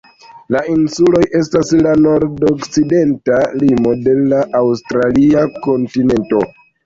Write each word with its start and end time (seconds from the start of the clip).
La 0.53 0.61
insuloj 0.75 1.19
estas 1.39 1.73
la 1.87 1.91
nordokcidenta 2.05 3.41
limo 3.63 3.93
de 4.07 4.17
la 4.33 4.41
aŭstralia 4.63 5.45
kontinento. 5.69 6.43